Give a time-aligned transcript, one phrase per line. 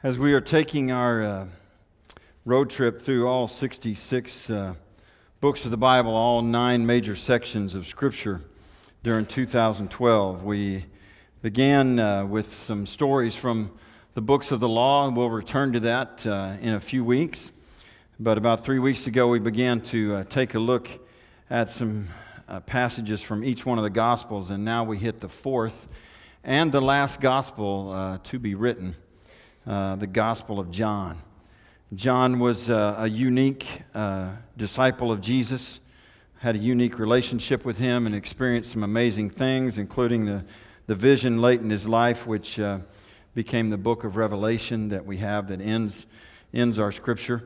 [0.00, 1.46] As we are taking our uh,
[2.44, 4.74] road trip through all 66 uh,
[5.40, 8.42] books of the Bible, all nine major sections of Scripture
[9.02, 10.84] during 2012, we
[11.42, 13.72] began uh, with some stories from
[14.14, 17.50] the books of the law, and we'll return to that uh, in a few weeks.
[18.20, 20.88] But about three weeks ago, we began to uh, take a look
[21.50, 22.06] at some
[22.48, 25.88] uh, passages from each one of the Gospels, and now we hit the fourth
[26.44, 28.94] and the last Gospel to be written.
[29.68, 31.18] Uh, the Gospel of John.
[31.94, 35.80] John was uh, a unique uh, disciple of Jesus,
[36.38, 40.46] had a unique relationship with him, and experienced some amazing things, including the,
[40.86, 42.78] the vision late in his life, which uh,
[43.34, 46.06] became the book of Revelation that we have that ends,
[46.54, 47.42] ends our scripture.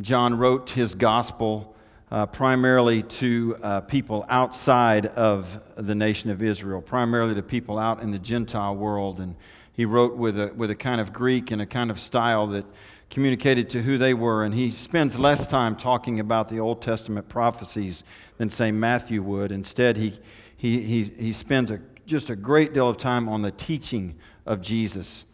[0.00, 1.76] John wrote his gospel
[2.10, 8.02] uh, primarily to uh, people outside of the nation of Israel, primarily to people out
[8.02, 9.20] in the Gentile world.
[9.20, 9.36] And
[9.78, 12.66] he wrote with a, with a kind of Greek and a kind of style that
[13.10, 14.42] communicated to who they were.
[14.42, 18.02] And he spends less time talking about the Old Testament prophecies
[18.38, 19.52] than, say, Matthew would.
[19.52, 20.14] Instead, he,
[20.56, 24.60] he, he, he spends a, just a great deal of time on the teaching of
[24.60, 25.24] Jesus.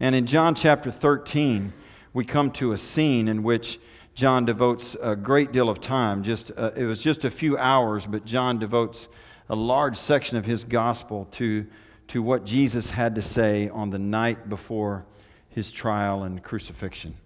[0.00, 1.72] And in John chapter 13,
[2.12, 3.78] we come to a scene in which
[4.14, 6.24] John devotes a great deal of time.
[6.24, 9.08] Just, uh, it was just a few hours, but John devotes
[9.48, 11.68] a large section of his gospel to
[12.08, 15.04] to what Jesus had to say on the night before
[15.48, 17.16] his trial and crucifixion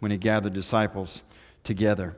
[0.00, 1.22] when he gathered disciples
[1.64, 2.16] together.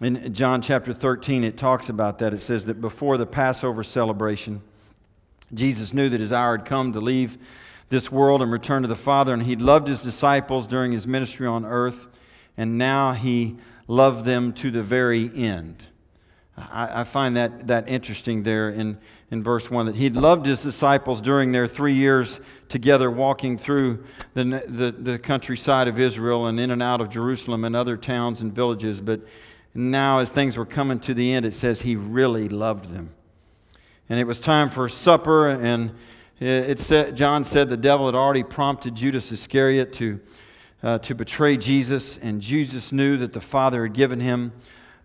[0.00, 2.32] In John chapter 13, it talks about that.
[2.32, 4.62] It says that before the Passover celebration,
[5.52, 7.38] Jesus knew that his hour had come to leave
[7.88, 11.46] this world and return to the Father, and he'd loved his disciples during his ministry
[11.46, 12.06] on earth,
[12.56, 15.84] and now he loved them to the very end.
[16.72, 18.98] I, I find that, that interesting there in,
[19.30, 24.04] in verse 1 that he'd loved his disciples during their three years together walking through
[24.34, 28.40] the, the, the, countryside of Israel and in and out of Jerusalem and other towns
[28.40, 29.00] and villages.
[29.00, 29.20] But
[29.74, 33.10] now, as things were coming to the end, it says he really loved them.
[34.08, 35.92] And it was time for supper, and
[36.40, 40.20] it said, John said the devil had already prompted Judas Iscariot to,
[40.82, 44.52] uh, to betray Jesus, and Jesus knew that the Father had given him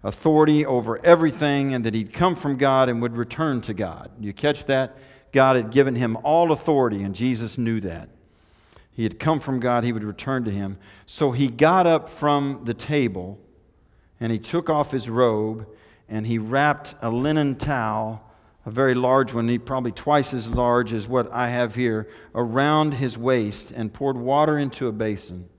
[0.03, 4.11] authority over everything and that he'd come from God and would return to God.
[4.19, 4.97] You catch that?
[5.31, 8.09] God had given him all authority, and Jesus knew that.
[8.91, 10.77] He had come from God, he would return to him.
[11.07, 13.39] So he got up from the table
[14.19, 15.67] and he took off his robe
[16.07, 18.23] and he wrapped a linen towel,
[18.67, 23.17] a very large one, probably twice as large as what I have here, around his
[23.17, 25.49] waist and poured water into a basin.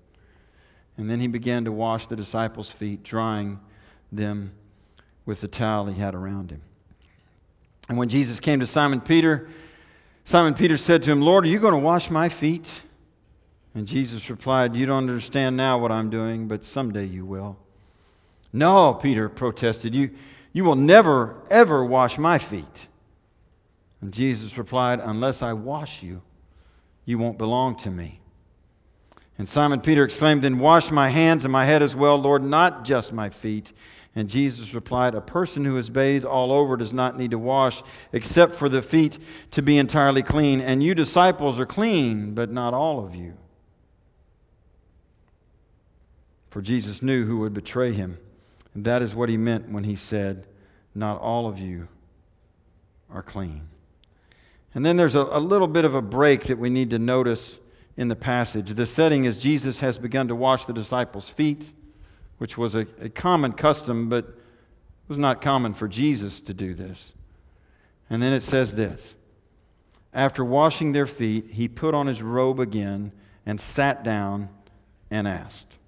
[0.97, 3.59] And then he began to wash the disciples' feet, drying
[4.17, 4.53] them
[5.27, 6.63] with the towel he had around him.
[7.89, 9.49] And when Jesus came to Simon Peter,
[10.25, 12.83] Simon Peter said to him, Lord, are you going to wash my feet?
[13.75, 17.59] And Jesus replied, You don't understand now what I'm doing, but someday you will.
[18.53, 20.11] No, Peter protested, You,
[20.53, 22.87] you will never, ever wash my feet.
[24.01, 26.23] And Jesus replied, Unless I wash you,
[27.05, 28.21] you won't belong to me.
[29.37, 32.85] And Simon Peter exclaimed, Then wash my hands and my head as well, Lord, not
[32.85, 33.73] just my feet.
[34.17, 37.83] And Jesus replied, A person who is bathed all over does not need to wash
[38.13, 39.19] except for the feet
[39.51, 40.61] to be entirely clean.
[40.61, 43.35] And you disciples are clean, but not all of you.
[46.49, 48.19] For Jesus knew who would betray him.
[48.73, 50.47] And that is what he meant when he said,
[50.95, 51.89] Not all of you
[53.11, 53.69] are clean.
[54.75, 57.59] And then there's a, a little bit of a break that we need to notice
[57.97, 58.71] in the passage.
[58.71, 61.65] The setting is Jesus has begun to wash the disciples' feet
[62.39, 66.75] which was a, a common custom, but it was not common for Jesus to do
[66.75, 67.15] this.
[68.11, 69.17] And then it says this
[70.13, 73.13] After washing their feet, he put on his robe again
[73.47, 74.49] and sat down
[75.11, 75.79] and asked,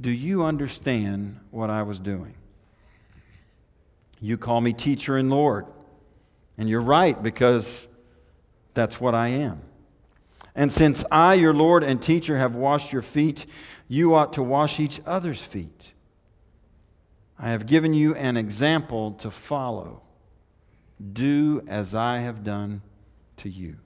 [0.00, 2.34] Do you understand what I was doing?
[4.20, 5.66] You call me teacher and Lord.
[6.56, 7.88] And you're right, because
[8.74, 9.60] that's what I am.
[10.54, 13.44] And since I, your Lord and teacher, have washed your feet,
[13.88, 15.92] you ought to wash each other's feet.
[17.38, 20.02] I have given you an example to follow.
[21.12, 22.82] Do as I have done
[23.38, 23.76] to you.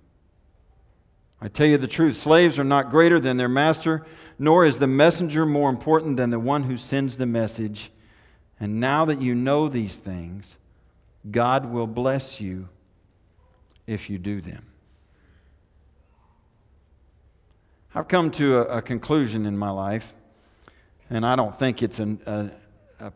[1.40, 4.04] I tell you the truth slaves are not greater than their master,
[4.38, 7.90] nor is the messenger more important than the one who sends the message.
[8.58, 10.58] And now that you know these things,
[11.30, 12.68] God will bless you
[13.86, 14.67] if you do them.
[17.94, 20.14] I've come to a, a conclusion in my life,
[21.08, 22.50] and I don't think it's an, a,
[23.00, 23.12] a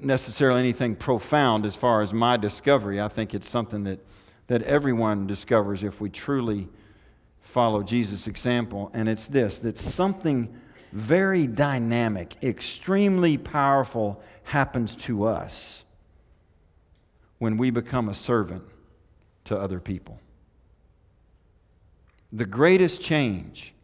[0.00, 3.00] necessarily anything profound as far as my discovery.
[3.00, 3.98] I think it's something that,
[4.46, 6.68] that everyone discovers if we truly
[7.40, 10.54] follow Jesus' example, and it's this that something
[10.92, 15.84] very dynamic, extremely powerful happens to us
[17.38, 18.62] when we become a servant
[19.44, 20.20] to other people.
[22.32, 23.74] The greatest change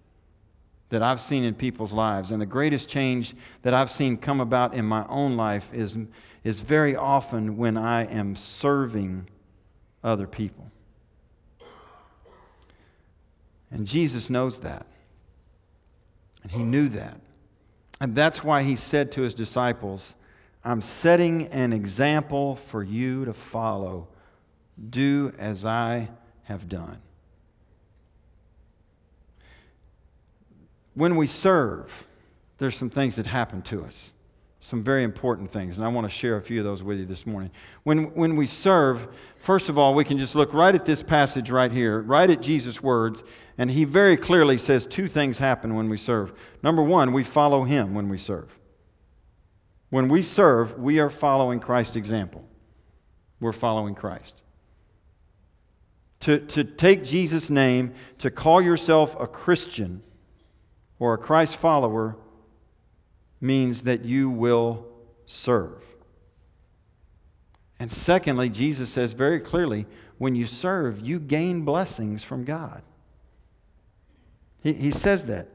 [0.93, 4.75] that I've seen in people's lives and the greatest change that I've seen come about
[4.75, 5.97] in my own life is,
[6.45, 9.27] is very often when I am serving
[10.05, 10.71] other people.
[13.71, 14.85] And Jesus knows that.
[16.43, 17.19] And he knew that.
[17.99, 20.15] And that's why he said to his disciples,
[20.63, 24.09] I'm setting an example for you to follow.
[24.91, 26.11] Do as I
[26.43, 26.99] have done.
[30.95, 32.07] When we serve,
[32.59, 34.13] there's some things that happen to us,
[34.61, 37.07] some very important things, and I want to share a few of those with you
[37.07, 37.51] this morning.
[37.83, 41.51] When, when we serve, first of all, we can just look right at this passage
[41.51, 43.25] right here, right at Jesus' words,
[43.59, 46.33] and he very clearly says two things happen when we serve.
[46.63, 48.59] Number one, we follow him when we serve.
[49.91, 52.45] When we serve, we are following Christ's example.
[53.41, 54.41] We're following Christ.
[56.21, 60.03] To, to take Jesus' name, to call yourself a Christian
[61.03, 62.15] or a Christ follower,
[63.41, 64.87] means that you will
[65.27, 65.83] serve.
[67.81, 69.87] And secondly, Jesus says very clearly
[70.19, 72.83] when you serve, you gain blessings from God.
[74.63, 75.49] He, he says that.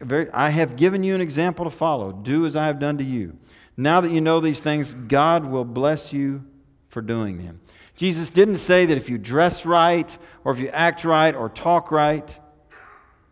[0.00, 2.10] Very, I have given you an example to follow.
[2.10, 3.38] Do as I have done to you.
[3.76, 6.42] Now that you know these things, God will bless you
[6.88, 7.60] for doing them.
[7.94, 11.92] Jesus didn't say that if you dress right, or if you act right, or talk
[11.92, 12.36] right,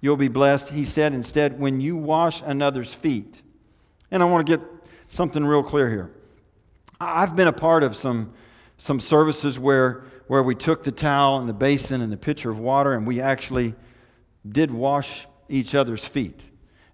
[0.01, 0.71] you'll be blessed.
[0.71, 3.43] He said instead, when you wash another's feet.
[4.11, 4.67] And I want to get
[5.09, 6.11] something real clear here.
[7.01, 8.33] I've been a part of some,
[8.77, 12.59] some services where, where we took the towel and the basin and the pitcher of
[12.59, 13.75] water and we actually
[14.49, 16.41] did wash each other's feet.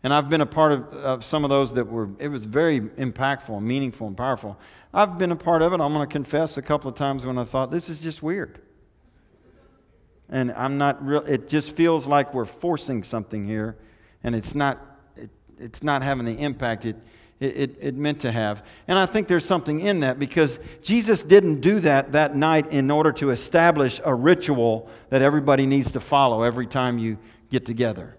[0.03, 2.81] And I've been a part of, of some of those that were, it was very
[2.81, 4.59] impactful, and meaningful, and powerful.
[4.95, 5.81] I've been a part of it.
[5.81, 8.61] I'm going to confess a couple of times when I thought, this is just weird.
[10.29, 13.77] And I'm not real, it just feels like we're forcing something here,
[14.25, 14.81] and it's not,
[15.17, 16.97] it, it's not having the impact it,
[17.39, 18.65] it, it, meant to have.
[18.89, 22.91] And I think there's something in that because Jesus didn't do that that night in
[22.91, 27.19] order to establish a ritual that everybody needs to follow every time you
[27.51, 28.17] get together.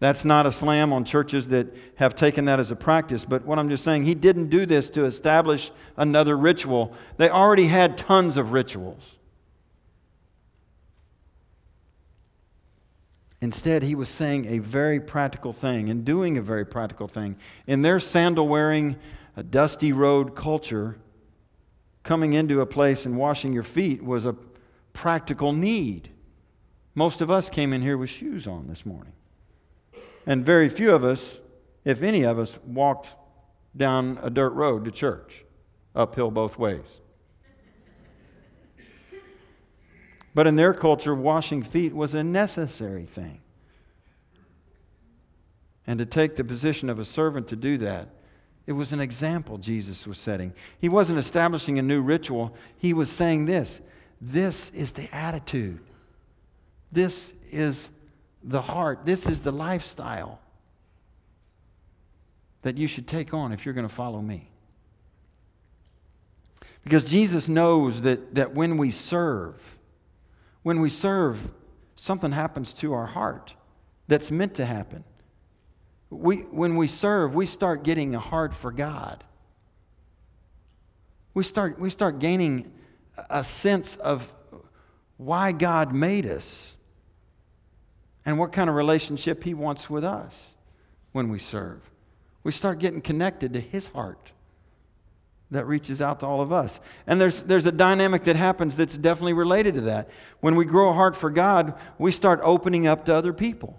[0.00, 3.58] That's not a slam on churches that have taken that as a practice, but what
[3.58, 6.92] I'm just saying, he didn't do this to establish another ritual.
[7.18, 9.18] They already had tons of rituals.
[13.42, 17.34] Instead, he was saying a very practical thing and doing a very practical thing.
[17.66, 18.96] In their sandal wearing,
[19.50, 20.96] dusty road culture,
[22.04, 24.36] coming into a place and washing your feet was a
[24.92, 26.10] practical need.
[26.94, 29.12] Most of us came in here with shoes on this morning.
[30.24, 31.40] And very few of us,
[31.84, 33.16] if any of us, walked
[33.76, 35.44] down a dirt road to church,
[35.96, 37.01] uphill both ways.
[40.34, 43.40] But in their culture, washing feet was a necessary thing.
[45.86, 48.08] And to take the position of a servant to do that,
[48.66, 50.54] it was an example Jesus was setting.
[50.78, 53.80] He wasn't establishing a new ritual, he was saying this
[54.20, 55.80] this is the attitude.
[56.92, 57.90] This is
[58.44, 59.04] the heart.
[59.04, 60.38] This is the lifestyle
[62.62, 64.48] that you should take on if you're going to follow me.
[66.84, 69.78] Because Jesus knows that, that when we serve,
[70.62, 71.52] when we serve,
[71.94, 73.54] something happens to our heart
[74.08, 75.04] that's meant to happen.
[76.10, 79.24] We, when we serve, we start getting a heart for God.
[81.34, 82.70] We start, we start gaining
[83.30, 84.32] a sense of
[85.16, 86.76] why God made us
[88.24, 90.54] and what kind of relationship He wants with us
[91.12, 91.90] when we serve.
[92.44, 94.32] We start getting connected to His heart
[95.52, 96.80] that reaches out to all of us.
[97.06, 100.08] And there's, there's a dynamic that happens that's definitely related to that.
[100.40, 103.78] When we grow a heart for God, we start opening up to other people.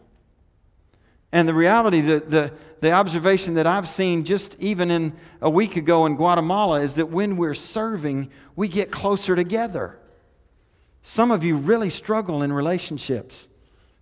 [1.31, 5.75] And the reality, the, the, the observation that I've seen just even in a week
[5.75, 9.97] ago in Guatemala is that when we're serving, we get closer together.
[11.01, 13.49] Some of you really struggle in relationships.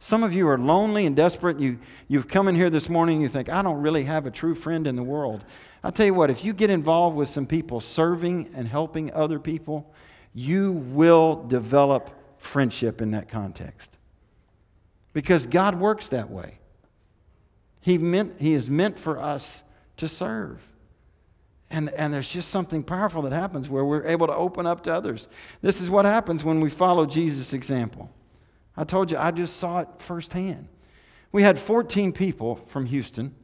[0.03, 1.60] Some of you are lonely and desperate.
[1.60, 1.77] You,
[2.08, 4.55] you've come in here this morning and you think, I don't really have a true
[4.55, 5.46] friend in the world.
[5.84, 9.38] I'll tell you what, if you get involved with some people serving and helping other
[9.38, 9.93] people,
[10.34, 13.91] you will develop friendship in that context.
[15.13, 16.58] Because God works that way.
[17.79, 19.63] He, meant, he is meant for us
[19.98, 20.63] to serve.
[21.70, 24.93] And, and there's just something powerful that happens where we're able to open up to
[24.93, 25.27] others.
[25.62, 28.10] This is what happens when we follow Jesus' example.
[28.81, 30.67] I told you, I just saw it firsthand.
[31.31, 33.35] We had 14 people from Houston,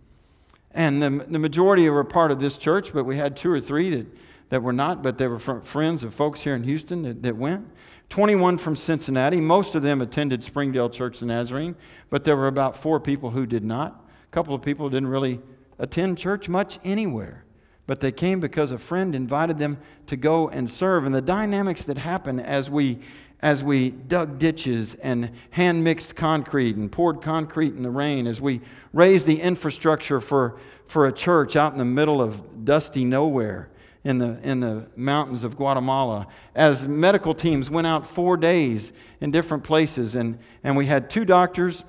[0.72, 3.91] and the, the majority were part of this church, but we had two or three
[3.91, 4.08] that,
[4.50, 7.67] that were not, but they were friends of folks here in Houston that, that went.
[8.10, 9.39] 21 from Cincinnati.
[9.39, 11.75] Most of them attended Springdale Church in Nazarene,
[12.10, 14.03] but there were about four people who did not.
[14.24, 15.39] A couple of people didn't really
[15.77, 17.46] attend church much anywhere,
[17.86, 19.77] but they came because a friend invited them
[20.08, 21.06] to go and serve.
[21.06, 22.98] And the dynamics that happen as we
[23.41, 28.41] as we dug ditches and hand mixed concrete and poured concrete in the rain, as
[28.41, 28.62] we
[28.94, 33.70] raised the infrastructure for, for a church out in the middle of dusty nowhere
[34.03, 39.32] in the, in the mountains of Guatemala, as medical teams went out four days in
[39.32, 41.84] different places, and, and we had two doctors,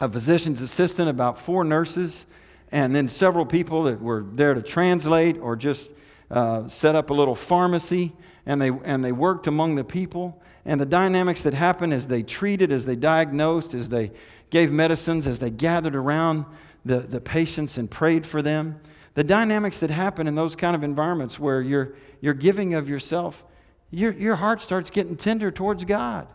[0.00, 2.26] a physician's assistant, about four nurses,
[2.72, 5.90] and then several people that were there to translate or just
[6.30, 8.12] uh, set up a little pharmacy,
[8.44, 12.22] and they, and they worked among the people and the dynamics that happened as they
[12.22, 14.12] treated, as they diagnosed, as they
[14.50, 16.44] gave medicines, as they gathered around
[16.84, 18.78] the, the patients and prayed for them.
[19.14, 23.46] The dynamics that happen in those kind of environments where you're, you're giving of yourself,
[23.90, 26.28] your, your heart starts getting tender towards God.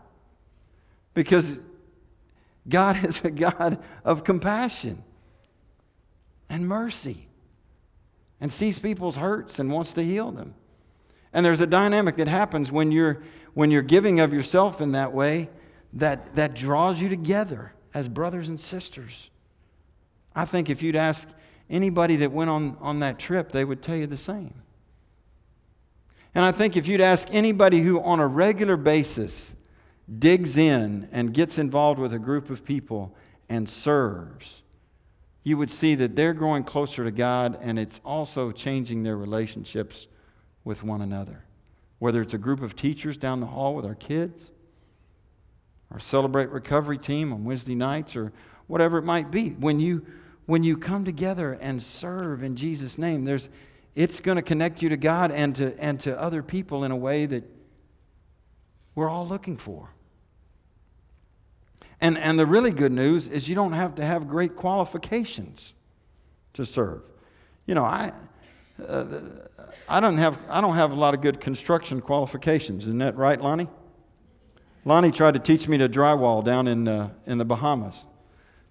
[1.14, 1.60] Because
[2.68, 5.04] God is a God of compassion
[6.48, 7.28] and mercy
[8.40, 10.54] and sees people's hurts and wants to heal them.
[11.32, 13.22] And there's a dynamic that happens when you're
[13.54, 15.48] when you're giving of yourself in that way,
[15.94, 19.30] that, that draws you together as brothers and sisters.
[20.34, 21.28] I think if you'd ask
[21.70, 24.54] anybody that went on, on that trip, they would tell you the same.
[26.34, 29.54] And I think if you'd ask anybody who on a regular basis
[30.18, 33.14] digs in and gets involved with a group of people
[33.48, 34.62] and serves,
[35.44, 40.08] you would see that they're growing closer to God and it's also changing their relationships
[40.64, 41.43] with one another
[42.04, 44.50] whether it's a group of teachers down the hall with our kids,
[45.90, 48.30] our Celebrate Recovery team on Wednesday nights, or
[48.66, 49.52] whatever it might be.
[49.52, 50.04] When you,
[50.44, 53.48] when you come together and serve in Jesus' name, there's,
[53.94, 56.96] it's going to connect you to God and to, and to other people in a
[56.96, 57.44] way that
[58.94, 59.88] we're all looking for.
[62.02, 65.72] And, and the really good news is you don't have to have great qualifications
[66.52, 67.00] to serve.
[67.64, 68.12] You know, I,
[68.82, 69.04] uh,
[69.88, 72.84] I don't have I don't have a lot of good construction qualifications.
[72.84, 73.68] Isn't that right, Lonnie?
[74.84, 78.04] Lonnie tried to teach me to drywall down in uh, in the Bahamas,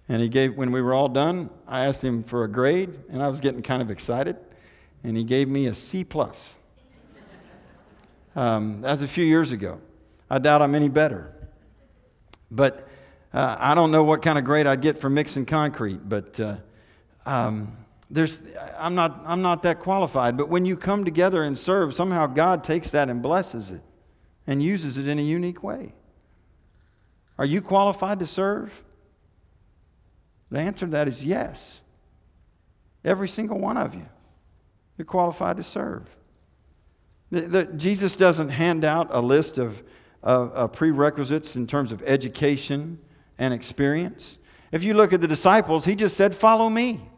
[0.08, 1.50] and he gave when we were all done.
[1.66, 4.36] I asked him for a grade, and I was getting kind of excited,
[5.02, 6.56] and he gave me a C plus.
[8.36, 9.80] Um, that was a few years ago.
[10.28, 11.32] I doubt I'm any better,
[12.50, 12.88] but
[13.32, 16.38] uh, I don't know what kind of grade I'd get for mixing concrete, but.
[16.38, 16.56] Uh,
[17.26, 17.83] um,
[18.14, 18.40] there's,
[18.78, 22.62] I'm, not, I'm not that qualified, but when you come together and serve, somehow God
[22.62, 23.82] takes that and blesses it
[24.46, 25.94] and uses it in a unique way.
[27.38, 28.84] Are you qualified to serve?
[30.50, 31.80] The answer to that is yes.
[33.04, 34.06] Every single one of you.
[34.96, 36.08] You're qualified to serve.
[37.32, 39.82] The, the, Jesus doesn't hand out a list of,
[40.22, 43.00] of prerequisites in terms of education
[43.38, 44.38] and experience.
[44.70, 47.10] If you look at the disciples, he just said, Follow me.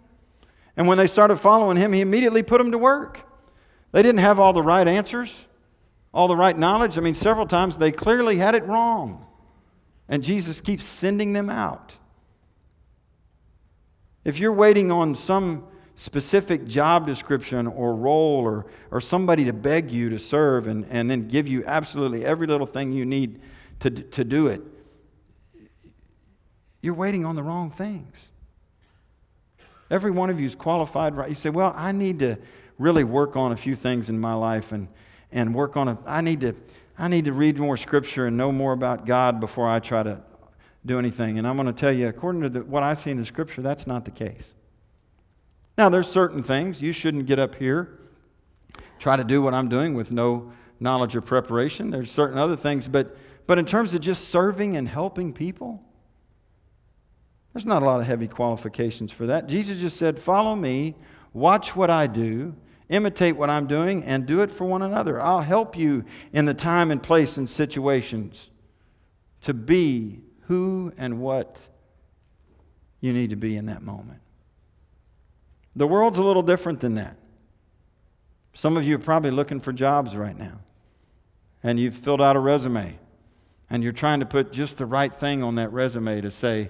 [0.76, 3.22] And when they started following him, he immediately put them to work.
[3.92, 5.46] They didn't have all the right answers,
[6.12, 6.98] all the right knowledge.
[6.98, 9.26] I mean, several times they clearly had it wrong.
[10.08, 11.96] And Jesus keeps sending them out.
[14.24, 19.90] If you're waiting on some specific job description or role or, or somebody to beg
[19.90, 23.40] you to serve and, and then give you absolutely every little thing you need
[23.80, 24.60] to, to do it,
[26.82, 28.30] you're waiting on the wrong things.
[29.90, 31.28] Every one of you is qualified, right?
[31.28, 32.38] You say, Well, I need to
[32.78, 34.88] really work on a few things in my life and,
[35.32, 36.54] and work on a, I need to,
[36.98, 40.20] I need to read more scripture and know more about God before I try to
[40.84, 41.38] do anything.
[41.38, 43.62] And I'm going to tell you, according to the, what I see in the scripture,
[43.62, 44.54] that's not the case.
[45.76, 47.98] Now, there's certain things you shouldn't get up here,
[48.98, 51.90] try to do what I'm doing with no knowledge or preparation.
[51.90, 53.16] There's certain other things, but,
[53.46, 55.82] but in terms of just serving and helping people,
[57.56, 59.46] there's not a lot of heavy qualifications for that.
[59.46, 60.94] Jesus just said, Follow me,
[61.32, 62.54] watch what I do,
[62.90, 65.18] imitate what I'm doing, and do it for one another.
[65.18, 68.50] I'll help you in the time and place and situations
[69.40, 71.70] to be who and what
[73.00, 74.20] you need to be in that moment.
[75.74, 77.16] The world's a little different than that.
[78.52, 80.60] Some of you are probably looking for jobs right now,
[81.62, 82.98] and you've filled out a resume,
[83.70, 86.68] and you're trying to put just the right thing on that resume to say,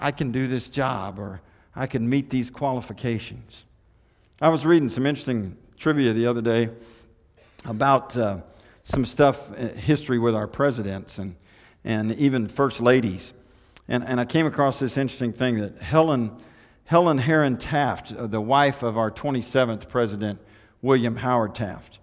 [0.00, 1.40] I can do this job or
[1.76, 3.64] I can meet these qualifications.
[4.40, 6.70] I was reading some interesting trivia the other day
[7.64, 8.38] about uh,
[8.84, 11.18] some stuff, uh, history with our presidents.
[11.18, 11.36] And,
[11.84, 13.32] and even first ladies.
[13.88, 16.36] And, and I came across this interesting thing that Helen,
[16.84, 20.40] Helen Herron Taft, uh, the wife of our 27th president,
[20.82, 21.98] William Howard Taft,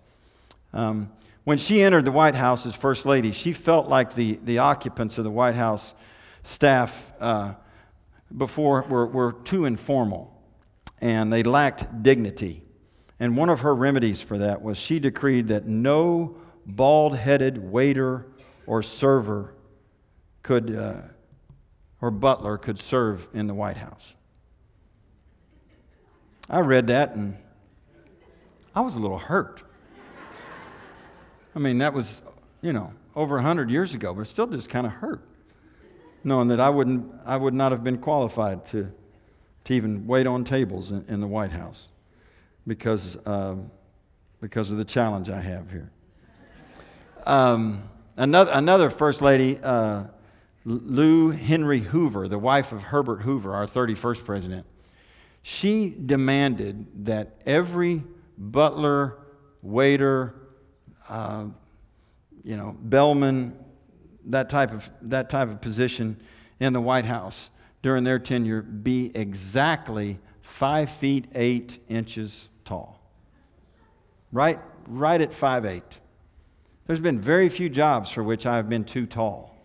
[0.73, 1.11] um,
[1.43, 5.17] when she entered the White House as First Lady, she felt like the, the occupants
[5.17, 5.93] of the White House
[6.43, 7.53] staff uh,
[8.35, 10.33] before were, were too informal
[10.99, 12.63] and they lacked dignity.
[13.19, 18.27] And one of her remedies for that was she decreed that no bald headed waiter
[18.65, 19.55] or server
[20.43, 21.01] could, uh,
[22.01, 24.15] or butler could serve in the White House.
[26.49, 27.37] I read that and
[28.75, 29.63] I was a little hurt.
[31.55, 32.21] I mean, that was,
[32.61, 35.27] you know, over 100 years ago, but it still just kind of hurt
[36.27, 38.91] knowing that I, wouldn't, I would not have been qualified to,
[39.63, 41.89] to even wait on tables in, in the White House
[42.67, 43.55] because, uh,
[44.41, 45.89] because of the challenge I have here.
[47.25, 50.03] Um, another, another First Lady, uh,
[50.65, 54.65] Lou Henry Hoover, the wife of Herbert Hoover, our 31st president,
[55.43, 58.03] she demanded that every
[58.37, 59.17] butler,
[59.61, 60.35] waiter,
[61.07, 61.45] uh,
[62.43, 63.57] you know, bellman,
[64.27, 66.17] that type of, that type of position
[66.59, 67.49] in the White House
[67.81, 72.99] during their tenure be exactly five feet eight inches tall.
[74.31, 75.99] Right, right at five eight.
[76.85, 79.55] There's been very few jobs for which I've been too tall.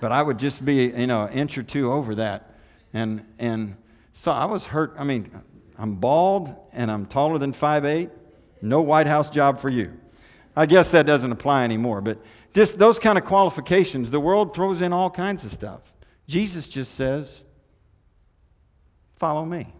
[0.00, 2.54] But I would just be, you know, an inch or two over that.
[2.92, 3.76] And, and
[4.12, 4.94] so I was hurt.
[4.98, 5.30] I mean,
[5.78, 8.10] I'm bald and I'm taller than five eight.
[8.62, 9.92] No White House job for you.
[10.56, 12.18] I guess that doesn't apply anymore, but
[12.56, 15.92] this, those kind of qualifications, the world throws in all kinds of stuff.
[16.26, 17.42] Jesus just says,
[19.16, 19.74] Follow me.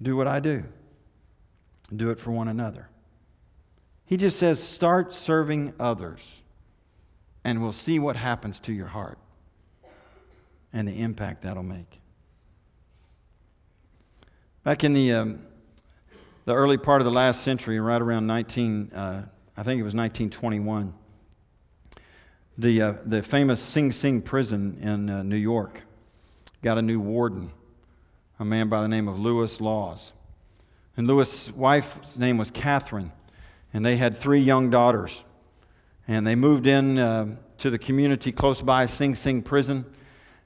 [0.00, 0.62] Do what I do,
[1.94, 2.88] do it for one another.
[4.06, 6.42] He just says, Start serving others,
[7.42, 9.18] and we'll see what happens to your heart
[10.72, 12.00] and the impact that'll make.
[14.62, 15.40] Back in the um,
[16.44, 19.22] the early part of the last century, right around 19, uh,
[19.58, 20.94] I think it was 1921,
[22.56, 25.82] the, uh, the famous Sing Sing prison in uh, New York
[26.62, 27.50] got a new warden,
[28.38, 30.12] a man by the name of Lewis Lawes.
[30.96, 33.10] And Lewis' wife's name was Catherine,
[33.74, 35.24] and they had three young daughters.
[36.06, 39.86] And they moved in uh, to the community close by Sing Sing prison.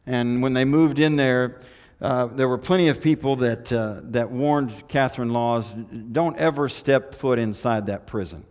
[0.07, 1.61] And when they moved in there,
[2.01, 7.15] uh, there were plenty of people that, uh, that warned Catherine Lawes don't ever step
[7.15, 8.47] foot inside that prison.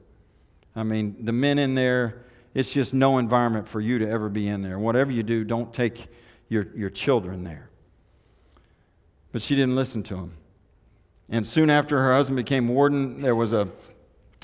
[0.76, 4.48] I mean, the men in there, it's just no environment for you to ever be
[4.48, 4.80] in there.
[4.80, 6.08] Whatever you do, don't take
[6.50, 7.70] your, your children there.
[9.32, 10.34] But she didn't listen to him.
[11.30, 13.70] And soon after her husband became warden, there was a,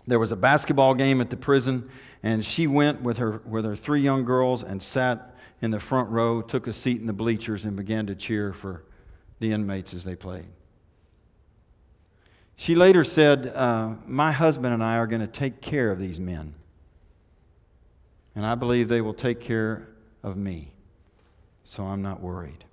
[0.06, 1.90] there was a basketball game at the prison,
[2.24, 6.10] and she went with her, with her three young girls and sat in the front
[6.10, 8.84] row, took a seat in the bleachers, and began to cheer for
[9.40, 10.48] the inmates as they played.
[12.60, 16.20] She later said, uh, My husband and I are going to take care of these
[16.20, 16.56] men.
[18.36, 19.88] And I believe they will take care
[20.24, 20.74] of me.
[21.64, 22.66] So I'm not worried.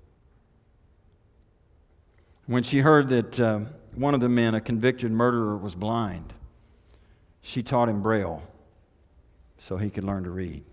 [2.47, 3.61] When she heard that uh,
[3.95, 6.33] one of the men, a convicted murderer, was blind,
[7.43, 8.43] she taught him Braille
[9.59, 10.65] so he could learn to read.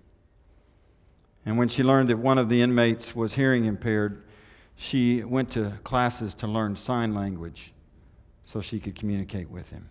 [1.46, 4.24] And when she learned that one of the inmates was hearing impaired,
[4.76, 7.74] she went to classes to learn sign language
[8.44, 9.90] so she could communicate with him.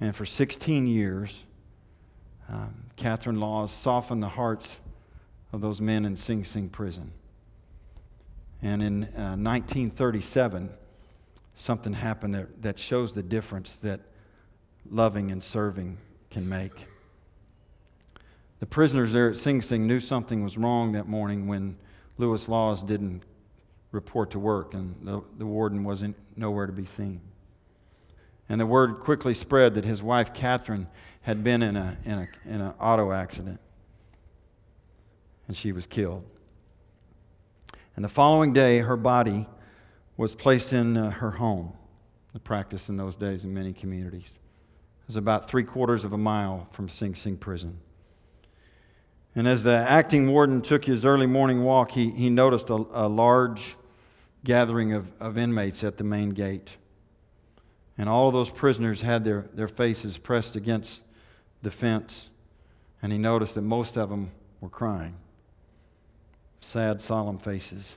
[0.00, 1.44] And for 16 years,
[2.48, 4.78] um, Catherine Lawes softened the hearts
[5.52, 7.12] of those men in Sing Sing prison.
[8.62, 10.70] And in uh, 1937,
[11.54, 14.00] something happened that, that shows the difference that
[14.88, 15.98] loving and serving
[16.30, 16.86] can make.
[18.60, 21.76] The prisoners there at Sing Sing knew something was wrong that morning when
[22.18, 23.22] Lewis Lawes didn't
[23.92, 27.20] report to work, and the, the warden wasn't nowhere to be seen.
[28.48, 30.88] And the word quickly spread that his wife, Catherine,
[31.22, 33.60] had been in, a, in, a, in an auto accident,
[35.46, 36.24] and she was killed.
[37.96, 39.46] And the following day, her body
[40.16, 41.72] was placed in uh, her home,
[42.32, 44.38] the practice in those days in many communities.
[45.02, 47.80] It was about three quarters of a mile from Sing Sing prison.
[49.34, 53.08] And as the acting warden took his early morning walk, he, he noticed a, a
[53.08, 53.76] large
[54.44, 56.76] gathering of, of inmates at the main gate.
[57.98, 61.02] And all of those prisoners had their, their faces pressed against
[61.62, 62.30] the fence.
[63.02, 65.16] And he noticed that most of them were crying.
[66.60, 67.96] Sad, solemn faces.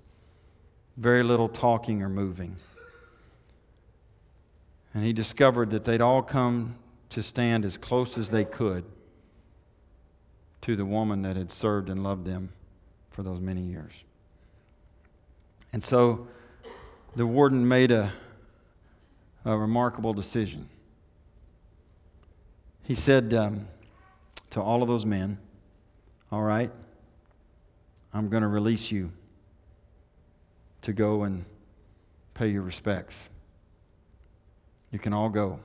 [0.98, 2.58] Very little talking or moving.
[4.94, 6.76] And he discovered that they'd all come
[7.10, 8.86] to stand as close as they could
[10.62, 12.50] to the woman that had served and loved them
[13.10, 13.92] for those many years.
[15.74, 16.28] And so
[17.16, 18.14] the warden made a,
[19.44, 20.70] a remarkable decision.
[22.84, 23.68] He said um,
[24.52, 25.40] to all of those men,
[26.32, 26.72] All right,
[28.14, 29.12] I'm going to release you
[30.84, 31.44] to go and
[32.36, 33.30] pay your respects.
[34.92, 35.60] You can all go.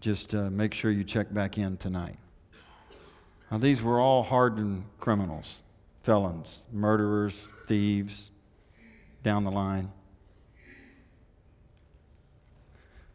[0.00, 2.16] Just uh, make sure you check back in tonight.
[3.50, 5.60] Now, these were all hardened criminals,
[6.00, 8.31] felons, murderers, thieves,
[9.22, 9.90] down the line.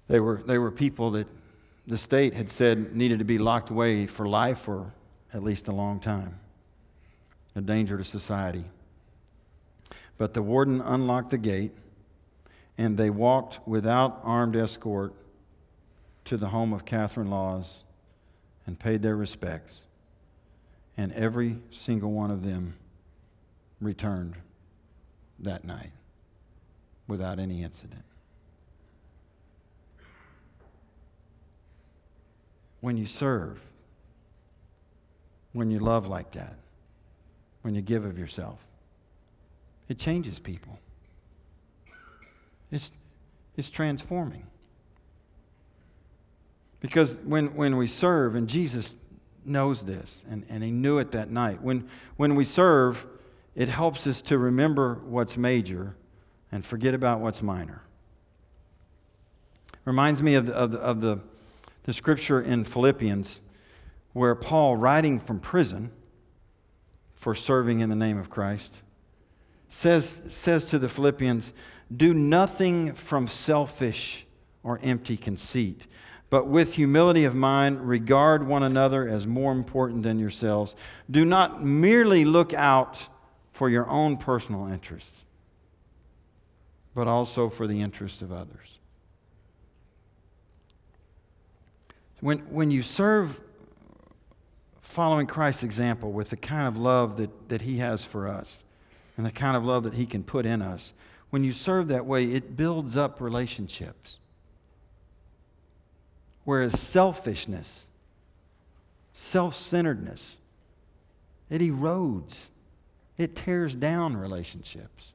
[0.08, 1.28] They were, they were people that
[1.86, 4.94] the state had said needed to be locked away for life or
[5.34, 6.40] at least a long time,
[7.56, 8.66] a danger to society.
[10.18, 11.74] But the warden unlocked the gate,
[12.78, 15.14] and they walked without armed escort
[16.26, 17.84] to the home of Catherine Lawes
[18.66, 19.88] and paid their respects
[20.98, 22.76] and every single one of them
[23.80, 24.36] returned
[25.40, 25.92] that night
[27.08, 28.04] without any incident.
[32.82, 33.60] When you serve,
[35.54, 36.56] when you love like that,
[37.62, 38.60] when you give of yourself,
[39.90, 40.80] it changes people.
[42.72, 42.92] It's,
[43.56, 44.46] it's transforming.
[46.80, 48.94] Because when, when we serve, and Jesus
[49.44, 51.62] knows this, and, and he knew it that night.
[51.62, 53.06] When, when we serve,
[53.58, 55.96] it helps us to remember what's major
[56.52, 57.82] and forget about what's minor.
[59.84, 61.20] Reminds me of the, of the, of the,
[61.84, 63.42] the scripture in Philippians
[64.14, 65.92] where Paul, writing from prison
[67.16, 68.76] for serving in the name of Christ,
[69.70, 71.52] says, says to the Philippians,
[71.96, 74.26] Do nothing from selfish
[74.64, 75.88] or empty conceit
[76.30, 80.76] but with humility of mind, regard one another as more important than yourselves.
[81.10, 83.08] Do not merely look out
[83.58, 85.26] for your own personal interests,
[86.94, 88.78] but also for the interest of others.
[92.20, 93.42] When, when you serve
[94.80, 98.64] following Christ's example with the kind of love that, that He has for us
[99.18, 100.94] and the kind of love that He can put in us,
[101.32, 104.20] when you serve that way, it builds up relationships.
[106.44, 107.88] Whereas selfishness,
[109.14, 110.38] self centeredness,
[111.50, 112.50] it erodes,
[113.18, 115.14] it tears down relationships.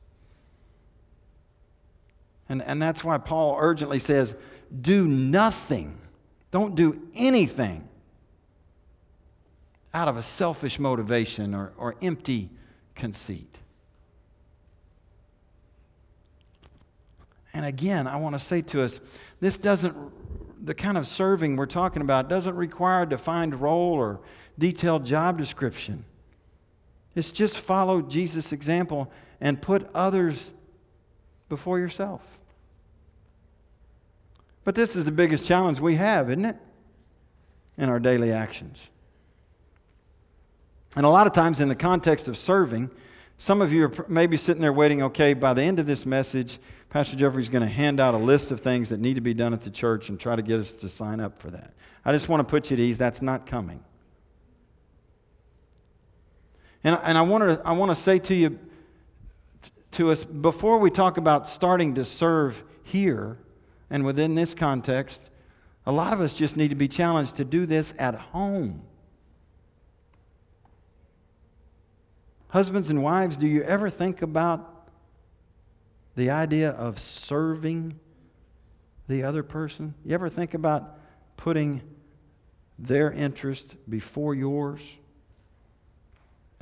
[2.49, 4.35] And, and that's why Paul urgently says,
[4.81, 5.99] do nothing,
[6.51, 7.89] don't do anything
[9.95, 12.51] out of a selfish motivation or, or empty
[12.95, 13.59] conceit.
[17.55, 19.01] And again, I want to say to us
[19.41, 19.95] this doesn't
[20.65, 24.21] the kind of serving we're talking about doesn't require a defined role or
[24.59, 26.05] detailed job description.
[27.15, 30.53] It's just follow Jesus' example and put others
[31.49, 32.23] before yourself.
[34.65, 36.57] But this is the biggest challenge we have, isn't it?
[37.77, 38.91] In our daily actions.
[40.95, 42.91] And a lot of times, in the context of serving,
[43.39, 46.59] some of you are maybe sitting there waiting, okay, by the end of this message,
[46.91, 49.53] Pastor Jeffrey's going to hand out a list of things that need to be done
[49.53, 51.73] at the church and try to get us to sign up for that.
[52.05, 52.99] I just want to put you at ease.
[52.99, 53.83] That's not coming.
[56.85, 58.59] And, and I, want to, I want to say to you,
[59.93, 63.39] to us, before we talk about starting to serve here
[63.91, 65.21] and within this context,
[65.85, 68.83] a lot of us just need to be challenged to do this at home.
[72.49, 74.89] Husbands and wives, do you ever think about
[76.17, 77.99] the idea of serving
[79.09, 79.95] the other person?
[80.05, 80.99] You ever think about
[81.37, 81.83] putting
[82.79, 84.99] their interest before yours?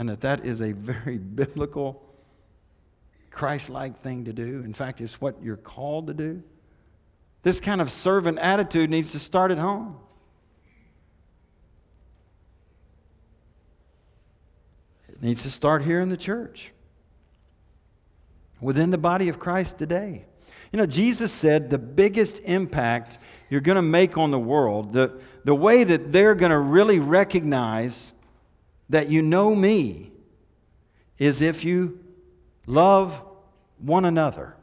[0.00, 2.02] And that that is a very biblical,
[3.30, 4.62] Christ like thing to do.
[4.64, 6.42] In fact, it's what you're called to do.
[7.42, 9.98] This kind of servant attitude needs to start at home.
[15.10, 16.72] It needs to start here in the church
[18.58, 20.24] within the body of Christ today.
[20.72, 23.18] You know, Jesus said the biggest impact
[23.50, 26.98] you're going to make on the world, the, the way that they're going to really
[26.98, 28.12] recognize
[28.90, 30.12] that you know me,
[31.18, 31.98] is if you
[32.66, 33.22] love
[33.78, 34.56] one another.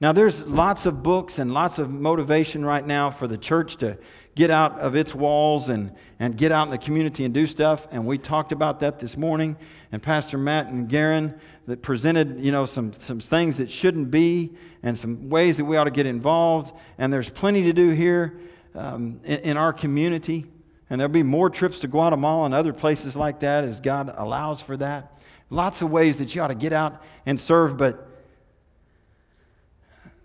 [0.00, 3.98] Now, there's lots of books and lots of motivation right now for the church to
[4.36, 7.88] get out of its walls and, and get out in the community and do stuff.
[7.90, 9.56] And we talked about that this morning.
[9.90, 14.54] And Pastor Matt and Garen that presented, you know, some, some things that shouldn't be
[14.84, 16.72] and some ways that we ought to get involved.
[16.96, 18.38] And there's plenty to do here
[18.76, 20.46] um, in, in our community.
[20.90, 24.60] And there'll be more trips to Guatemala and other places like that as God allows
[24.60, 25.12] for that.
[25.50, 28.08] Lots of ways that you ought to get out and serve, but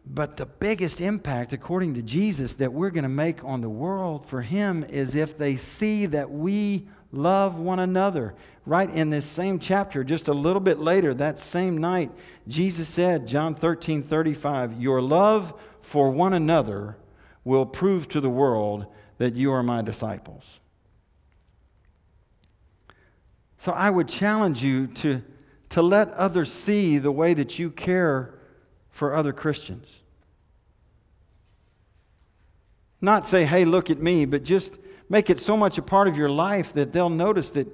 [0.06, 4.26] but the biggest impact, according to Jesus, that we're going to make on the world
[4.26, 8.36] for Him is if they see that we love one another.
[8.65, 12.12] Right in this same chapter, just a little bit later, that same night,
[12.47, 16.97] Jesus said, John 13 35, Your love for one another
[17.43, 18.86] will prove to the world
[19.17, 20.60] that you are my disciples.
[23.58, 25.21] So I would challenge you to,
[25.69, 28.34] to let others see the way that you care
[28.89, 30.02] for other Christians.
[32.99, 34.78] Not say, hey, look at me, but just
[35.10, 37.73] make it so much a part of your life that they'll notice that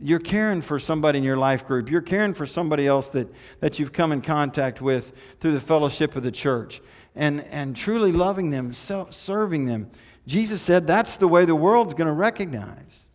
[0.00, 1.90] you're caring for somebody in your life group.
[1.90, 6.16] You're caring for somebody else that, that you've come in contact with through the fellowship
[6.16, 6.80] of the church
[7.14, 9.90] and, and truly loving them, serving them.
[10.26, 13.08] Jesus said that's the way the world's going to recognize.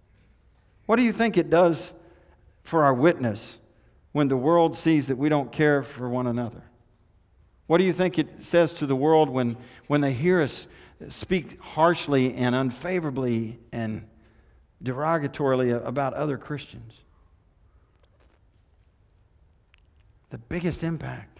[0.85, 1.93] What do you think it does
[2.63, 3.59] for our witness
[4.11, 6.63] when the world sees that we don't care for one another?
[7.67, 10.67] What do you think it says to the world when, when they hear us
[11.09, 14.07] speak harshly and unfavorably and
[14.83, 17.01] derogatorily about other Christians?
[20.29, 21.34] The biggest impact.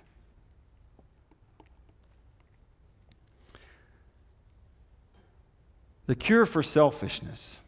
[6.07, 7.59] The cure for selfishness,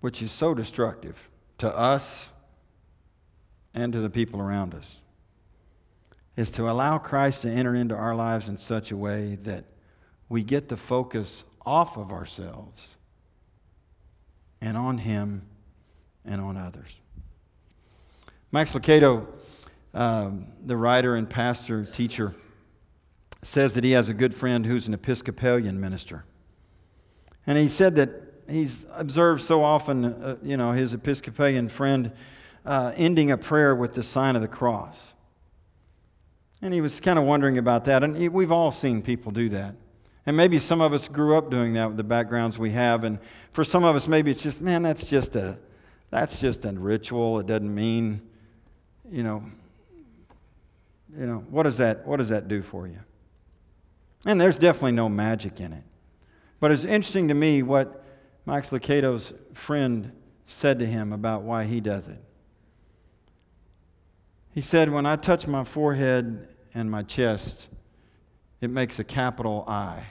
[0.00, 2.32] which is so destructive to us
[3.74, 5.02] and to the people around us
[6.36, 9.64] is to allow Christ to enter into our lives in such a way that
[10.28, 12.96] we get the focus off of ourselves
[14.60, 15.42] and on Him
[16.24, 17.00] and on others.
[18.50, 19.26] Max Lucado,
[19.94, 22.34] um, the writer and pastor, teacher,
[23.42, 26.24] says that he has a good friend who's an Episcopalian minister.
[27.46, 28.10] And he said that
[28.48, 32.12] he's observed so often, uh, you know, his Episcopalian friend
[32.64, 35.14] uh, ending a prayer with the sign of the cross.
[36.60, 38.04] And he was kind of wondering about that.
[38.04, 39.74] And we've all seen people do that.
[40.24, 43.02] And maybe some of us grew up doing that with the backgrounds we have.
[43.02, 43.18] And
[43.52, 45.58] for some of us, maybe it's just, man, that's just a,
[46.10, 47.40] that's just a ritual.
[47.40, 48.22] It doesn't mean,
[49.10, 49.42] you know,
[51.18, 53.00] you know, what does that, what does that do for you?
[54.24, 55.82] And there's definitely no magic in it.
[56.60, 58.04] But it's interesting to me what
[58.46, 60.12] Max Lucado's friend
[60.46, 62.22] said to him about why he does it.
[64.52, 67.68] He said, When I touch my forehead and my chest,
[68.60, 70.04] it makes a capital I.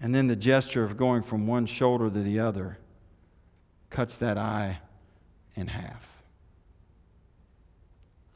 [0.00, 2.78] And then the gesture of going from one shoulder to the other
[3.88, 4.80] cuts that I
[5.54, 6.22] in half.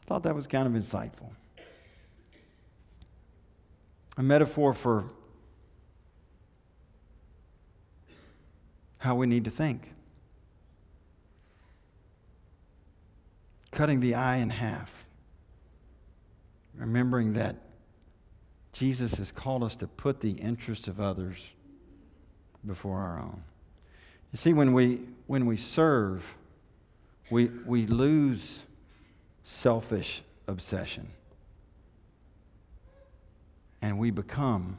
[0.02, 1.30] I thought that was kind of insightful.
[4.20, 5.06] A metaphor for
[8.98, 9.94] how we need to think.
[13.70, 15.06] Cutting the eye in half
[16.76, 17.56] remembering that
[18.74, 21.52] Jesus has called us to put the interests of others
[22.66, 23.42] before our own.
[24.34, 26.34] You see, when we, when we serve,
[27.30, 28.64] we, we lose
[29.44, 31.08] selfish obsession.
[33.82, 34.78] And we become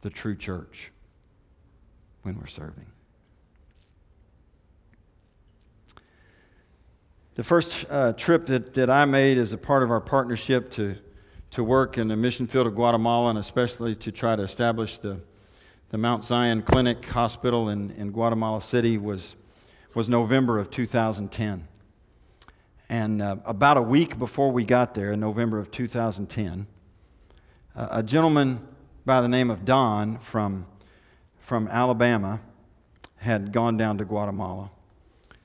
[0.00, 0.92] the true church
[2.22, 2.86] when we're serving.
[7.34, 10.96] The first uh, trip that, that I made as a part of our partnership to,
[11.52, 15.20] to work in the mission field of Guatemala and especially to try to establish the,
[15.90, 19.36] the Mount Zion Clinic Hospital in, in Guatemala City was,
[19.94, 21.66] was November of 2010.
[22.88, 26.79] And uh, about a week before we got there, in November of 2010, uh,
[27.74, 28.66] a gentleman
[29.04, 30.66] by the name of Don from,
[31.38, 32.40] from Alabama
[33.16, 34.70] had gone down to Guatemala.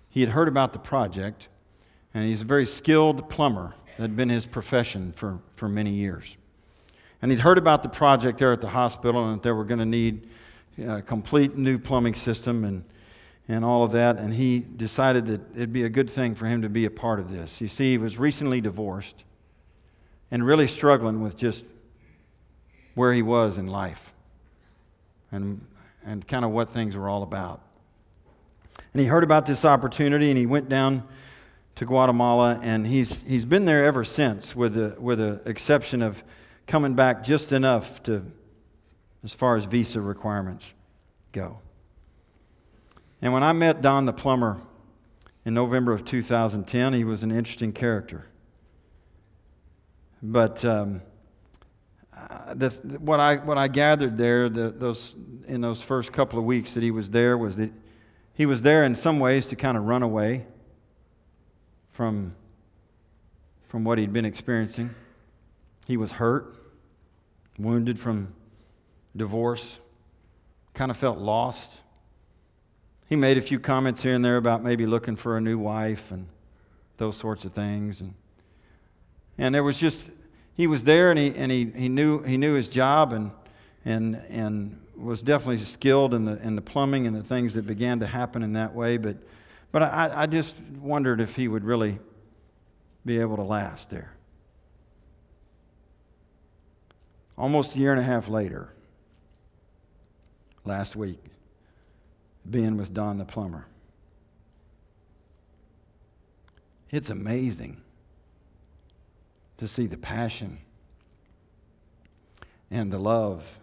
[0.10, 1.50] He had heard about the project
[2.14, 3.76] and he's a very skilled plumber.
[3.98, 6.36] That had been his profession for, for many years.
[7.22, 9.80] And he'd heard about the project there at the hospital and that they were going
[9.80, 10.28] to need
[10.86, 12.84] a complete new plumbing system and,
[13.48, 14.18] and all of that.
[14.18, 17.20] And he decided that it'd be a good thing for him to be a part
[17.20, 17.62] of this.
[17.62, 19.24] You see, he was recently divorced
[20.30, 21.64] and really struggling with just
[22.96, 24.14] where he was in life
[25.32, 25.66] and,
[26.06, 27.62] and kind of what things were all about.
[28.94, 31.04] And he heard about this opportunity and he went down
[31.76, 36.24] to Guatemala, and he's, he's been there ever since, with the, with exception of
[36.68, 38.26] coming back just enough to,
[39.24, 40.74] as far as visa requirements
[41.34, 41.60] go.
[43.22, 44.62] And when I met Don the plumber
[45.44, 48.26] in November of 2010, he was an interesting character.
[50.24, 51.02] But um,
[52.54, 55.16] the, what, I, what I gathered there the, those,
[55.48, 57.72] in those first couple of weeks that he was there was that
[58.34, 60.46] he was there in some ways to kind of run away
[61.92, 62.36] from,
[63.68, 64.90] from what he'd been experiencing.
[65.88, 66.56] He was hurt,
[67.58, 68.34] wounded from
[69.16, 69.80] divorce,
[70.74, 71.80] kind of felt lost.
[73.08, 76.12] He made a few comments here and there about maybe looking for a new wife
[76.12, 76.28] and
[76.98, 78.02] those sorts of things.
[78.02, 78.16] And,
[79.38, 80.10] and there was just,
[80.56, 83.32] he was there and he, and he, he, knew, he knew his job and,
[83.84, 88.00] and, and was definitely skilled in the, in the plumbing and the things that began
[88.00, 88.96] to happen in that way.
[88.96, 89.18] But,
[89.74, 92.00] but I, I just wondered if he would really
[93.06, 94.14] be able to last there.
[97.38, 98.70] Almost a year and a half later,
[100.64, 101.20] last week,
[102.50, 103.68] being with Don the plumber.
[106.92, 107.82] It's amazing
[109.58, 110.60] to see the passion
[112.70, 113.60] and the love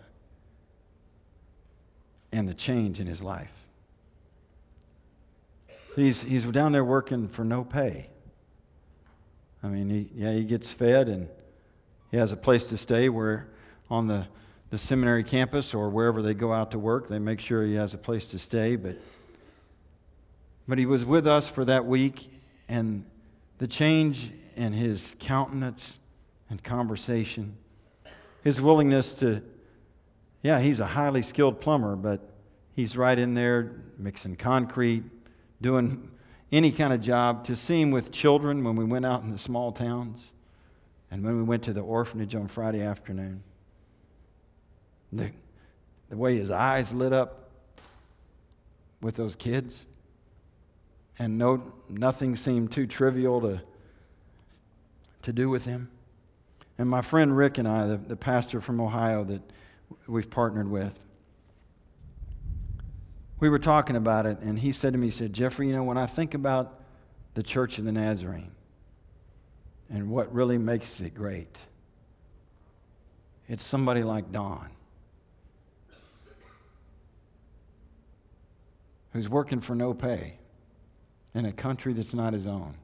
[2.33, 3.67] and the change in his life.
[5.95, 8.09] He's, he's down there working for no pay.
[9.63, 11.29] I mean, he, yeah, he gets fed and
[12.11, 13.49] he has a place to stay where
[13.91, 14.27] on the,
[14.71, 17.93] the seminary campus or wherever they go out to work, they make sure he has
[17.93, 18.77] a place to stay.
[18.77, 18.97] But,
[20.67, 22.33] but he was with us for that week,
[22.69, 23.05] and
[23.59, 25.99] the change in his countenance
[26.51, 27.57] and conversation,
[28.43, 29.43] his willingness to,
[30.43, 32.21] yeah, he's a highly skilled plumber, but
[32.75, 35.05] he's right in there mixing concrete,
[35.61, 36.11] doing
[36.51, 39.39] any kind of job, to see him with children when we went out in the
[39.39, 40.33] small towns
[41.11, 43.43] and when we went to the orphanage on Friday afternoon.
[45.13, 45.31] The,
[46.09, 47.51] the way his eyes lit up
[49.01, 49.87] with those kids,
[51.19, 53.63] and no, nothing seemed too trivial to,
[55.23, 55.91] to do with him.
[56.79, 59.43] And my friend Rick and I, the, the pastor from Ohio that
[60.07, 60.99] we've partnered with,
[63.41, 65.83] we were talking about it, and he said to me, he said, Jeffrey, you know,
[65.83, 66.81] when I think about
[67.35, 68.53] the Church of the Nazarene
[69.91, 71.59] and what really makes it great,
[73.49, 74.71] it's somebody like Don.
[79.13, 80.39] Who's working for no pay
[81.35, 82.77] in a country that's not his own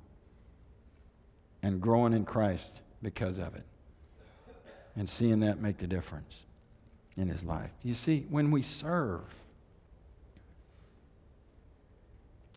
[1.63, 3.65] and growing in Christ because of it
[4.97, 6.45] and seeing that make the difference
[7.17, 7.71] in his life.
[7.83, 9.23] You see, when we serve,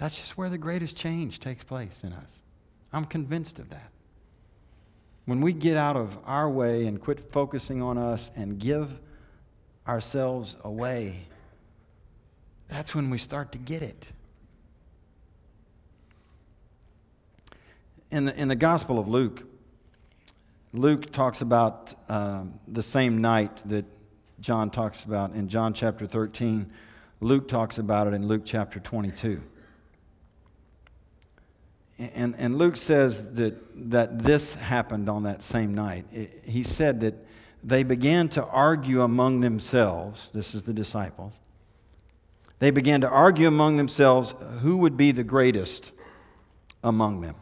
[0.02, 2.42] That's just where the greatest change takes place in us.
[2.92, 3.92] I'm convinced of that.
[5.26, 9.00] When we get out of our way and quit focusing on us and give
[9.88, 11.28] ourselves away,
[12.68, 14.08] that's when we start to get it.
[18.12, 19.44] In the, in the Gospel of Luke,
[20.74, 23.86] Luke talks about um, the same night that
[24.42, 26.70] John talks about in John chapter 13.
[27.22, 29.42] Luke talks about it in Luke chapter 22.
[32.00, 36.06] And, and Luke says that, that this happened on that same night.
[36.12, 37.14] It, he said that
[37.64, 40.30] they began to argue among themselves.
[40.34, 41.40] This is the disciples.
[42.60, 45.92] They began to argue among themselves who would be the greatest
[46.84, 47.36] among them.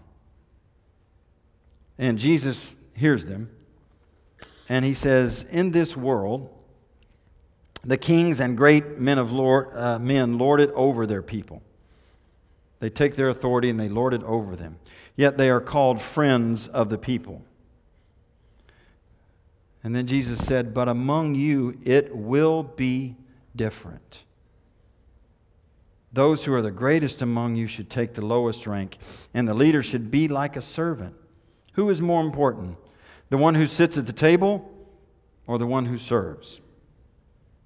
[2.00, 3.52] And Jesus hears them.
[4.70, 6.50] And he says, In this world,
[7.84, 11.62] the kings and great men of Lord, uh, men lord it over their people.
[12.80, 14.80] They take their authority and they lord it over them.
[15.18, 17.44] Yet they are called friends of the people.
[19.84, 23.18] And then Jesus said, But among you it will be
[23.56, 24.24] different.
[26.14, 28.98] Those who are the greatest among you should take the lowest rank,
[29.34, 31.16] and the leader should be like a servant.
[31.74, 32.78] Who is more important,
[33.30, 34.70] the one who sits at the table
[35.48, 36.62] or the one who serves?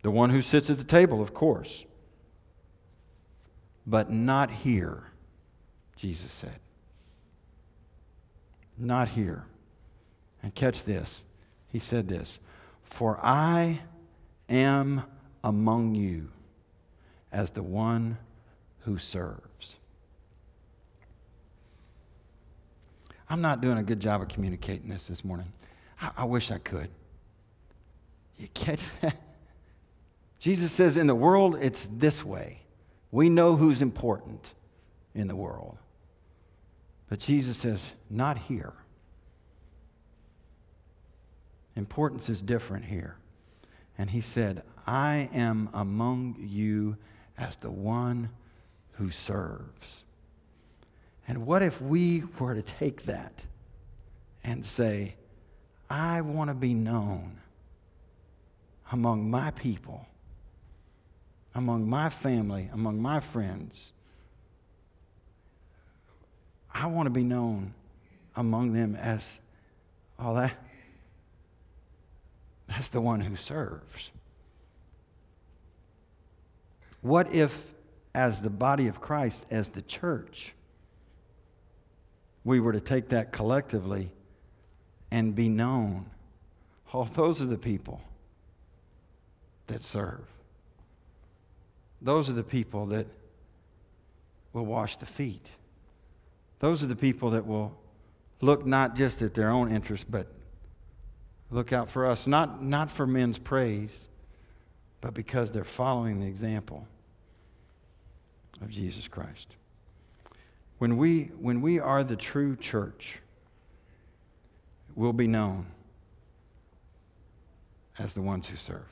[0.02, 1.86] The one who sits at the table, of course
[3.86, 5.12] but not here,
[5.96, 6.60] Jesus said.
[8.78, 9.46] Not here.
[10.42, 11.26] And catch this.
[11.68, 12.40] He said this
[12.82, 13.82] For I
[14.50, 15.04] am
[15.44, 16.30] among you
[17.32, 18.18] as the one
[18.82, 19.42] who serves.
[23.34, 25.52] I'm not doing a good job of communicating this this morning.
[26.00, 26.90] I, I wish I could.
[28.38, 29.18] You catch that?
[30.38, 32.60] Jesus says, in the world, it's this way.
[33.10, 34.54] We know who's important
[35.16, 35.80] in the world.
[37.10, 38.74] But Jesus says, not here.
[41.76, 43.16] Importance is different here.
[43.98, 46.98] And he said, I am among you
[47.36, 48.30] as the one
[48.92, 50.04] who serves.
[51.28, 53.44] And what if we were to take that
[54.44, 55.16] and say,
[55.90, 57.40] I want to be known
[58.92, 60.06] among my people,
[61.56, 63.92] among my family, among my friends.
[66.74, 67.74] I want to be known
[68.36, 69.40] among them as,
[70.20, 70.54] oh, that,
[72.68, 74.12] that's the one who serves.
[77.02, 77.74] What if,
[78.16, 80.54] as the body of Christ, as the church,
[82.44, 84.12] we were to take that collectively
[85.12, 86.08] and be known?
[86.94, 88.02] Oh, those are the people
[89.68, 90.26] that serve.
[92.02, 93.08] Those are the people that
[94.52, 95.48] will wash the feet.
[96.60, 97.78] Those are the people that will
[98.42, 100.28] look not just at their own interests, but
[101.50, 104.08] look out for us, not, not for men's praise,
[105.02, 106.88] but because they're following the example
[108.62, 109.56] of Jesus Christ.
[110.78, 113.20] When we, when we are the true church,
[114.96, 115.68] we'll be known
[118.00, 118.88] as the ones who serve.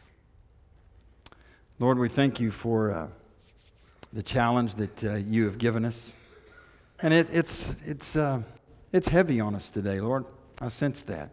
[1.80, 3.08] Lord, we thank you for uh,
[4.14, 6.16] the challenge that uh, you have given us.
[7.02, 8.44] And it, it's, it's, uh,
[8.92, 10.26] it's heavy on us today, Lord.
[10.62, 11.32] I sense that.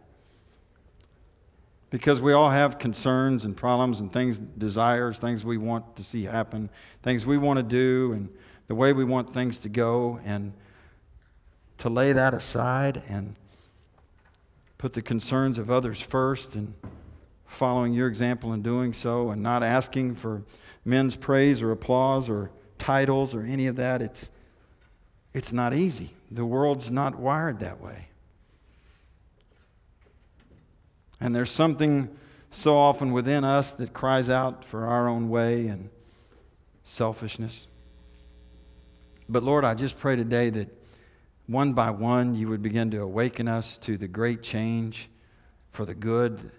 [1.91, 6.23] Because we all have concerns and problems and things, desires, things we want to see
[6.23, 6.69] happen,
[7.03, 8.29] things we want to do, and
[8.69, 10.21] the way we want things to go.
[10.23, 10.53] And
[11.79, 13.35] to lay that aside and
[14.77, 16.73] put the concerns of others first and
[17.47, 20.43] following your example in doing so and not asking for
[20.85, 24.01] men's praise or applause or titles or any of that.
[24.01, 24.29] It's,
[25.33, 26.11] it's not easy.
[26.29, 28.07] The world's not wired that way.
[31.19, 32.09] And there's something
[32.51, 35.89] so often within us that cries out for our own way and
[36.83, 37.67] selfishness.
[39.29, 40.75] But Lord, I just pray today that
[41.45, 45.07] one by one you would begin to awaken us to the great change
[45.71, 46.51] for the good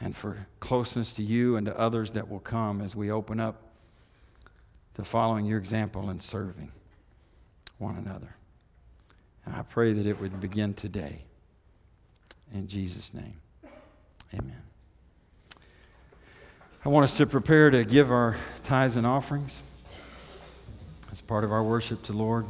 [0.00, 3.62] and for closeness to you and to others that will come as we open up
[4.94, 6.72] to following your example and serving
[7.76, 8.36] one another.
[9.44, 11.24] And I pray that it would begin today.
[12.54, 13.40] In Jesus' name,
[14.32, 14.62] amen.
[16.84, 19.60] I want us to prepare to give our tithes and offerings
[21.26, 22.46] part of our worship to Lord.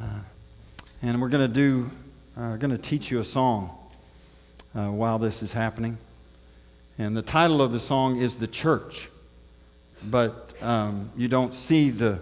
[0.00, 0.20] Uh,
[1.02, 1.90] and we're going to do,
[2.36, 3.76] uh, going to teach you a song
[4.74, 5.98] uh, while this is happening.
[6.98, 9.08] And the title of the song is The Church.
[10.04, 12.20] But um, you, don't see the,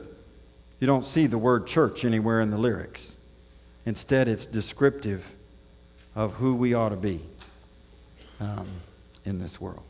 [0.81, 3.17] you don't see the word church anywhere in the lyrics.
[3.85, 5.35] Instead, it's descriptive
[6.15, 7.21] of who we ought to be
[8.41, 8.69] um,
[9.25, 9.83] in this world.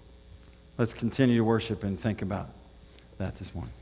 [0.79, 2.49] Let's continue to worship and think about
[3.19, 3.73] that this morning.